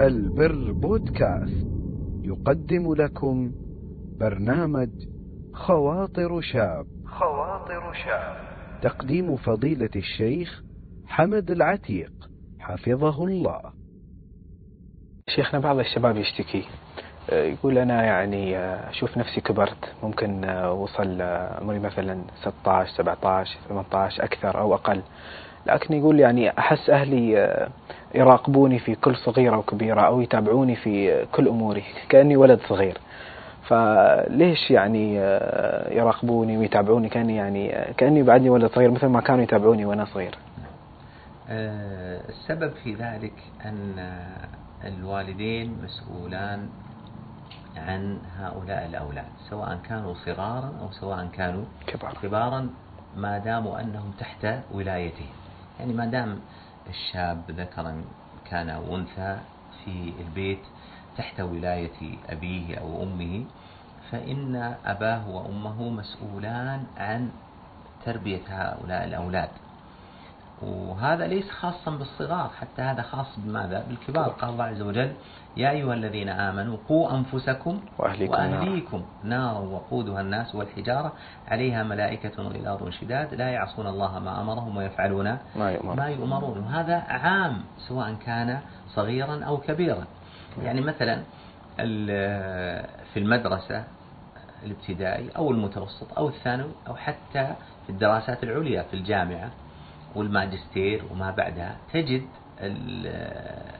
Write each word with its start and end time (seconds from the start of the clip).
البر 0.00 0.72
بودكاست. 0.72 1.66
يقدم 2.22 2.94
لكم 2.94 3.52
برنامج 4.20 4.90
خواطر 5.52 6.40
شاب. 6.40 6.86
خواطر 7.06 7.92
شاب. 7.92 8.36
تقديم 8.82 9.36
فضيلة 9.36 9.90
الشيخ 9.96 10.62
حمد 11.06 11.50
العتيق. 11.50 12.12
حفظه 12.60 13.24
الله. 13.24 13.60
شيخنا 15.28 15.60
بعض 15.60 15.78
الشباب 15.78 16.16
يشتكي. 16.16 16.64
يقول 17.32 17.78
أنا 17.78 18.04
يعني 18.04 18.58
أشوف 18.58 19.18
نفسي 19.18 19.40
كبرت. 19.40 19.94
ممكن 20.02 20.44
وصل 20.54 21.22
عمري 21.22 21.78
مثلا 21.78 22.24
16 22.42 22.96
17 22.96 23.58
18 23.68 24.24
أكثر 24.24 24.60
أو 24.60 24.74
أقل. 24.74 25.02
لكن 25.66 25.94
يقول 25.94 26.20
يعني 26.20 26.58
أحس 26.58 26.90
أهلي 26.90 27.58
يراقبوني 28.14 28.78
في 28.78 28.94
كل 28.94 29.16
صغيرة 29.16 29.58
وكبيرة 29.58 30.00
أو 30.00 30.20
يتابعوني 30.20 30.76
في 30.76 31.24
كل 31.32 31.48
أموري 31.48 31.84
كأني 32.08 32.36
ولد 32.36 32.60
صغير. 32.68 32.98
فليش 33.68 34.70
يعني 34.70 35.14
يراقبوني 35.96 36.58
ويتابعوني 36.58 37.08
كأني 37.08 37.36
يعني 37.36 37.94
كأني 37.96 38.22
بعدني 38.22 38.50
ولد 38.50 38.70
صغير 38.70 38.90
مثل 38.90 39.06
ما 39.06 39.20
كانوا 39.20 39.42
يتابعوني 39.42 39.84
وأنا 39.84 40.04
صغير؟ 40.04 40.38
السبب 42.28 42.72
في 42.82 42.94
ذلك 42.94 43.32
أن 43.64 44.10
الوالدين 44.84 45.76
مسؤولان 45.84 46.68
عن 47.76 48.18
هؤلاء 48.38 48.86
الأولاد 48.86 49.24
سواء 49.50 49.78
كانوا 49.88 50.14
صغارا 50.14 50.72
أو 50.80 50.92
سواء 51.00 51.28
كانوا 51.32 51.64
كبار. 51.86 52.14
كبارا 52.22 52.68
ما 53.16 53.38
داموا 53.38 53.80
أنهم 53.80 54.12
تحت 54.18 54.46
ولايته 54.72 55.26
يعني 55.80 55.92
ما 55.92 56.06
دام 56.06 56.40
الشاب 56.90 57.50
ذكرا 57.50 58.04
كان 58.50 58.68
أو 58.70 58.96
أنثى 58.96 59.38
في 59.84 60.12
البيت 60.20 60.62
تحت 61.16 61.40
ولاية 61.40 62.18
أبيه 62.28 62.78
أو 62.78 63.02
أمه 63.02 63.44
فإن 64.10 64.76
أباه 64.84 65.28
وأمه 65.30 65.88
مسؤولان 65.88 66.86
عن 66.96 67.30
تربية 68.04 68.42
هؤلاء 68.48 69.04
الأولاد. 69.04 69.48
وهذا 70.62 71.26
ليس 71.26 71.50
خاصا 71.50 71.90
بالصغار 71.90 72.50
حتى 72.60 72.82
هذا 72.82 73.02
خاص 73.02 73.26
بماذا؟ 73.38 73.84
بالكبار. 73.88 74.28
قال 74.28 74.50
الله 74.50 74.64
عز 74.64 74.82
وجل 74.82 75.12
يا 75.56 75.70
أيها 75.70 75.94
الذين 75.94 76.28
آمنوا 76.28 76.76
قوا 76.88 77.14
أنفسكم 77.14 77.80
وأهليكم, 77.98 78.32
وأهليكم 78.32 79.02
نارا 79.22 79.58
وقودها 79.58 80.20
الناس 80.20 80.54
والحجارة 80.54 81.12
عليها 81.48 81.82
ملائكة 81.82 82.42
غلاظ 82.42 82.88
شداد 82.88 83.34
لا 83.34 83.48
يعصون 83.48 83.86
الله 83.86 84.18
ما 84.18 84.40
أمرهم 84.40 84.76
ويفعلون 84.76 85.38
ما 85.56 85.72
يؤمر. 85.72 85.96
ما 85.96 86.08
يؤمرون. 86.08 86.58
وهذا 86.58 86.96
عام 86.96 87.64
سواء 87.88 88.14
كان 88.26 88.60
صغيرا 88.88 89.44
أو 89.44 89.56
كبيرا. 89.56 90.04
يعني 90.62 90.80
مثلا 90.80 91.22
في 93.12 93.16
المدرسة 93.16 93.84
الابتدائي 94.62 95.30
أو 95.36 95.50
المتوسط 95.50 96.18
أو 96.18 96.28
الثانوي 96.28 96.72
أو 96.88 96.96
حتى 96.96 97.54
في 97.86 97.90
الدراسات 97.90 98.44
العليا 98.44 98.82
في 98.82 98.94
الجامعة 98.94 99.50
والماجستير 100.14 101.04
وما 101.10 101.30
بعدها 101.30 101.76
تجد 101.92 102.22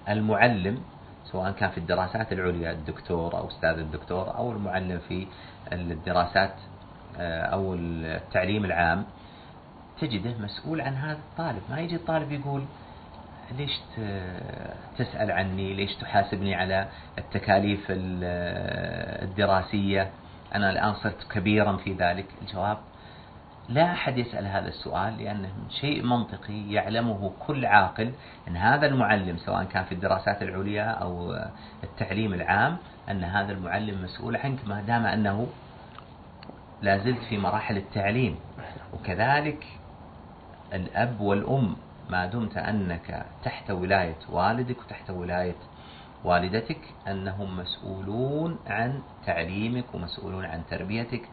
المعلم 0.08 0.78
سواء 1.24 1.50
كان 1.52 1.70
في 1.70 1.78
الدراسات 1.78 2.32
العليا 2.32 2.72
الدكتور 2.72 3.36
أو 3.38 3.48
أستاذ 3.48 3.78
الدكتور 3.78 4.36
أو 4.36 4.52
المعلم 4.52 4.98
في 5.08 5.26
الدراسات 5.72 6.54
أو 7.18 7.74
التعليم 7.74 8.64
العام 8.64 9.04
تجده 10.00 10.34
مسؤول 10.38 10.80
عن 10.80 10.94
هذا 10.94 11.18
الطالب. 11.18 11.62
ما 11.70 11.80
يجي 11.80 11.96
الطالب 11.96 12.32
يقول 12.32 12.64
ليش 13.58 13.80
تسأل 14.98 15.30
عني؟ 15.30 15.74
ليش 15.74 15.94
تحاسبني 15.94 16.54
على 16.54 16.88
التكاليف 17.18 17.86
الدراسية؟ 19.22 20.10
أنا 20.54 20.70
الآن 20.70 20.94
صرت 20.94 21.26
كبيرا 21.32 21.76
في 21.76 21.92
ذلك. 21.92 22.26
الجواب 22.42 22.78
لا 23.68 23.92
أحد 23.92 24.18
يسأل 24.18 24.46
هذا 24.46 24.68
السؤال 24.68 25.18
لأنه 25.18 25.52
شيء 25.80 26.02
منطقي 26.02 26.72
يعلمه 26.72 27.32
كل 27.46 27.66
عاقل 27.66 28.12
أن 28.48 28.56
هذا 28.56 28.86
المعلم 28.86 29.36
سواء 29.36 29.64
كان 29.64 29.84
في 29.84 29.92
الدراسات 29.92 30.42
العليا 30.42 30.84
أو 30.84 31.36
التعليم 31.84 32.34
العام 32.34 32.76
أن 33.10 33.24
هذا 33.24 33.52
المعلم 33.52 34.02
مسؤول 34.02 34.36
عنك 34.36 34.58
ما 34.68 34.80
دام 34.80 35.06
أنه 35.06 35.46
لا 36.82 36.98
زلت 36.98 37.18
في 37.28 37.38
مراحل 37.38 37.76
التعليم. 37.76 38.36
وكذلك 38.92 39.66
الأب 40.72 41.20
والأم 41.20 41.76
ما 42.10 42.26
دمت 42.26 42.56
أنك 42.56 43.26
تحت 43.44 43.70
ولاية 43.70 44.18
والدك 44.30 44.78
وتحت 44.78 45.10
ولاية 45.10 45.54
والدتك 46.24 46.80
أنهم 47.08 47.56
مسؤولون 47.56 48.58
عن 48.66 49.02
تعليمك 49.26 49.84
ومسؤولون 49.94 50.44
عن 50.44 50.62
تربيتك 50.70 51.28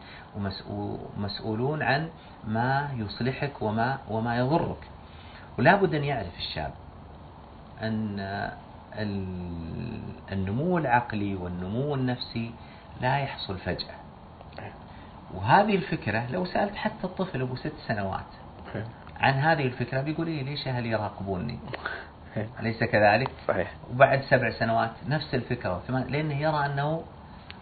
ومسؤولون 1.16 1.82
عن 1.82 2.08
ما 2.44 2.90
يصلحك 2.96 3.62
وما 3.62 3.98
وما 4.08 4.38
يضرك. 4.38 4.88
ولا 5.58 5.76
بد 5.76 5.94
أن 5.94 6.04
يعرف 6.04 6.36
الشاب 6.38 6.72
أن 7.82 8.20
النمو 10.32 10.78
العقلي 10.78 11.34
والنمو 11.34 11.94
النفسي 11.94 12.50
لا 13.00 13.18
يحصل 13.18 13.58
فجأة. 13.58 13.94
وهذه 15.34 15.74
الفكرة 15.74 16.30
لو 16.30 16.44
سألت 16.44 16.74
حتى 16.74 17.04
الطفل 17.04 17.40
أبو 17.40 17.56
ست 17.56 17.72
سنوات 17.88 18.30
عن 19.20 19.32
هذه 19.34 19.66
الفكرة 19.66 20.00
بيقول 20.00 20.26
لي 20.26 20.42
ليش 20.42 20.68
أهلي 20.68 20.88
يراقبوني؟ 20.90 21.58
أليس 22.60 22.84
كذلك؟ 22.84 23.30
صحيح. 23.48 23.72
وبعد 23.90 24.22
سبع 24.22 24.50
سنوات 24.50 24.90
نفس 25.08 25.34
الفكرة. 25.34 25.82
لأنه 25.88 26.40
يرى 26.40 26.66
أنه 26.66 27.02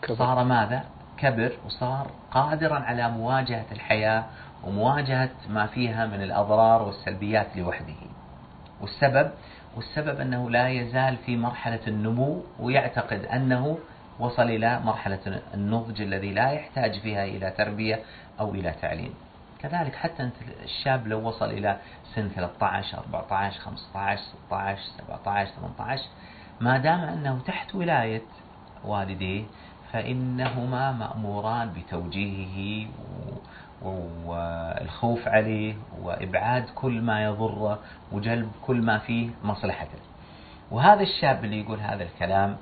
صار 0.07 0.45
ماذا؟ 0.45 0.85
كبر 1.19 1.53
وصار 1.67 2.11
قادرا 2.31 2.79
على 2.79 3.11
مواجهة 3.11 3.67
الحياة 3.73 4.25
ومواجهة 4.65 5.31
ما 5.49 5.67
فيها 5.67 6.07
من 6.07 6.23
الأضرار 6.23 6.83
والسلبيات 6.83 7.57
لوحده. 7.57 7.95
والسبب 8.81 9.31
والسبب 9.77 10.21
أنه 10.21 10.51
لا 10.51 10.69
يزال 10.69 11.17
في 11.17 11.37
مرحلة 11.37 11.81
النمو 11.89 12.43
ويعتقد 12.61 13.25
أنه 13.25 13.79
وصل 14.19 14.43
إلى 14.43 14.81
مرحلة 14.81 15.41
النضج 15.55 16.03
الذي 16.03 16.33
لا 16.33 16.51
يحتاج 16.51 17.01
فيها 17.01 17.25
إلى 17.25 17.51
تربية 17.51 18.01
أو 18.41 18.55
إلى 18.55 18.75
تعليم. 18.83 19.15
كذلك 19.63 19.95
حتى 19.95 20.23
أنت 20.23 20.35
الشاب 20.65 21.07
لو 21.07 21.29
وصل 21.29 21.51
إلى 21.51 21.79
سن 22.15 22.29
13 22.29 22.99
14 22.99 23.61
15 23.61 24.23
16 24.47 24.83
17 24.99 25.51
18 25.51 26.03
ما 26.61 26.79
دام 26.79 27.01
أنه 27.01 27.41
تحت 27.47 27.75
ولاية 27.75 28.23
والديه 28.85 29.45
فإنهما 29.93 30.93
مأموران 30.93 31.73
بتوجيهه 31.73 32.89
والخوف 34.25 35.29
عليه 35.29 35.75
وإبعاد 36.03 36.65
كل 36.75 37.01
ما 37.01 37.25
يضره 37.25 37.79
وجلب 38.13 38.53
كل 38.67 38.83
ما 38.83 38.99
فيه 38.99 39.31
مصلحته. 39.45 39.99
وهذا 40.71 41.03
الشاب 41.03 41.45
اللي 41.45 41.61
يقول 41.61 41.81
هذا 41.81 42.03
الكلام 42.03 42.57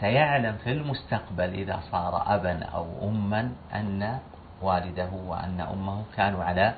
سيعلم 0.00 0.56
في 0.64 0.72
المستقبل 0.72 1.54
إذا 1.54 1.80
صار 1.90 2.34
أبا 2.34 2.64
أو 2.64 3.08
أما 3.08 3.52
أن 3.74 4.18
والده 4.62 5.10
وأن 5.26 5.60
أمه 5.60 6.02
كانوا 6.16 6.44
على 6.44 6.74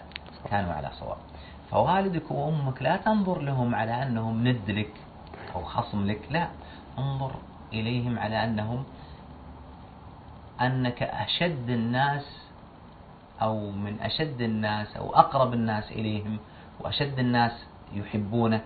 كانوا 0.50 0.72
على 0.72 0.91
صواب. 0.93 1.16
فوالدك 1.70 2.31
وأمك 2.31 2.82
لا 2.82 2.97
تنظر 2.97 3.41
لهم 3.41 3.75
على 3.75 4.03
أنهم 4.03 4.48
ند 4.48 4.70
لك 4.70 4.94
أو 5.54 5.62
خصم 5.65 6.06
لك 6.06 6.21
لا. 6.31 6.48
انظر 6.98 7.32
إليهم 7.72 8.19
على 8.19 8.44
أنهم 8.44 8.84
أنك 10.60 11.03
أشد 11.03 11.71
الناس 11.71 12.26
أو 13.42 13.71
من 13.71 14.00
أشد 14.00 14.41
الناس 14.41 14.97
أو 14.97 15.15
أقرب 15.15 15.54
الناس 15.54 15.92
إليهم 15.92 16.38
وأشد 16.81 17.19
الناس 17.19 17.53
يحبونك. 17.92 18.65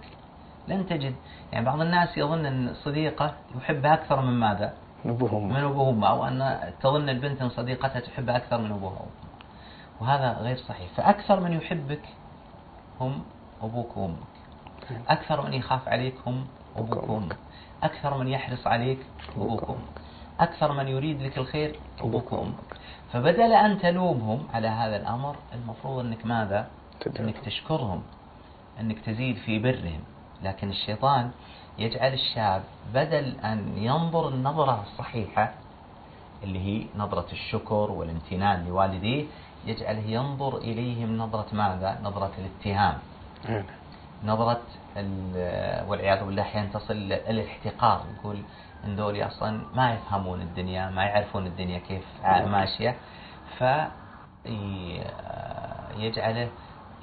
لن 0.68 0.86
تجد. 0.86 1.14
يعني 1.52 1.64
بعض 1.64 1.80
الناس 1.80 2.18
يظن 2.18 2.46
أن 2.46 2.74
صديقة 2.74 3.34
يحبها 3.56 3.94
أكثر 3.94 4.20
من 4.20 4.32
ماذا؟ 4.40 4.74
من 5.06 5.12
أبوه 5.12 5.40
من 5.40 5.56
أبوه 5.56 5.88
وأمه 5.88 6.08
أو 6.08 6.24
أن 6.26 6.72
تظن 6.82 7.08
البنت 7.08 7.42
أن 7.42 7.48
صديقتها 7.48 8.00
تحبها 8.00 8.36
أكثر 8.36 8.58
من 8.58 8.72
أبوها. 8.72 8.92
وأمها 8.92 9.26
وهذا 10.00 10.32
غير 10.32 10.56
صحيح. 10.56 10.88
فأكثر 10.96 11.40
من 11.40 11.52
يحبك 11.52 12.02
هم 13.00 13.22
أبوك 13.62 13.96
وأمك. 13.96 14.16
أكثر 15.08 15.46
من 15.46 15.54
يخاف 15.54 15.88
عليك 15.88 16.14
هم 16.26 16.46
أبوك 16.76 17.08
وأمك. 17.08 17.36
أكثر 17.82 18.18
من 18.18 18.28
يحرص 18.28 18.66
عليك 18.66 18.98
أبوك 19.36 19.68
وأمك. 19.68 20.00
أكثر 20.40 20.72
من 20.72 20.88
يريد 20.88 21.22
لك 21.22 21.38
الخير 21.38 21.80
أبوك 22.00 22.32
وأمك. 22.32 22.78
فبدل 23.12 23.52
أن 23.52 23.78
تلومهم 23.78 24.46
على 24.54 24.68
هذا 24.68 24.96
الأمر 24.96 25.36
المفروض 25.54 25.98
أنك 25.98 26.26
ماذا؟ 26.26 26.66
أنك 27.20 27.38
تشكرهم. 27.38 28.02
أنك 28.80 28.98
تزيد 29.00 29.36
في 29.36 29.58
برهم. 29.58 30.00
لكن 30.42 30.68
الشيطان 30.70 31.30
يجعل 31.78 32.12
الشاب 32.12 32.62
بدل 32.94 33.36
أن 33.44 33.78
ينظر 33.78 34.28
النظرة 34.28 34.82
الصحيحة 34.82 35.52
اللي 36.42 36.58
هي 36.58 36.86
نظرة 36.96 37.26
الشكر 37.32 37.90
والامتنان 37.90 38.66
لوالديه 38.68 39.24
يجعله 39.66 40.00
ينظر 40.06 40.56
إليهم 40.58 41.18
نظرة 41.18 41.46
ماذا؟ 41.52 41.98
نظرة 42.02 42.30
الاتهام. 42.38 42.98
نظرة 44.24 44.60
والعياذ 45.88 46.24
بالله 46.24 46.42
أحيانا 46.42 46.68
تصل 46.68 47.12
الاحتقار 47.12 48.02
يقول 48.18 48.36
إن 48.84 48.96
ذولي 48.96 49.26
أصلا 49.26 49.60
ما 49.74 49.92
يفهمون 49.94 50.40
الدنيا 50.40 50.90
ما 50.90 51.04
يعرفون 51.04 51.46
الدنيا 51.46 51.78
كيف 51.78 52.04
ماشية. 52.24 52.96
فيجعله 55.96 56.48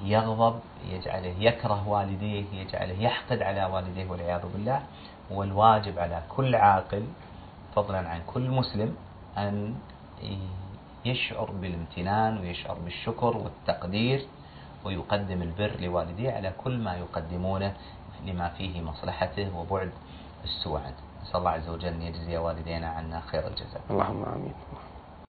يغضب 0.02 0.60
يجعله 0.90 1.34
يكره 1.38 1.88
والديه 1.88 2.44
يجعله 2.52 3.02
يحقد 3.02 3.42
على 3.42 3.64
والديه 3.64 4.10
والعياذ 4.10 4.42
بالله. 4.52 4.82
والواجب 5.30 5.98
على 5.98 6.22
كل 6.28 6.54
عاقل 6.54 7.04
فضلا 7.74 8.08
عن 8.08 8.20
كل 8.26 8.50
مسلم 8.50 8.96
أن 9.38 9.74
يشعر 11.04 11.50
بالامتنان 11.50 12.38
ويشعر 12.38 12.74
بالشكر 12.74 13.36
والتقدير 13.36 14.26
ويقدم 14.84 15.42
البر 15.42 15.80
لوالديه 15.80 16.32
على 16.32 16.52
كل 16.64 16.78
ما 16.78 16.96
يقدمونه 16.96 17.74
لما 18.26 18.48
فيه 18.48 18.82
مصلحته 18.82 19.56
وبعد 19.56 19.90
السوء 20.44 20.78
عنه 20.80 20.94
نسأل 21.22 21.36
الله 21.36 21.50
عز 21.50 21.68
وجل 21.68 21.88
أن 21.88 22.02
يجزي 22.02 22.36
والدينا 22.36 22.88
عنا 22.88 23.20
خير 23.20 23.46
الجزاء. 23.46 23.80
اللهم 23.90 24.24
آمين. 24.24 24.54